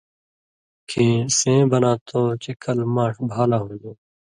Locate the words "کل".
2.63-2.77